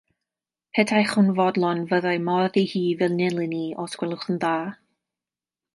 [0.77, 4.57] Petaech yn fodlon, fyddai modd i chi fy nilyn i, os gwelwch yn dda?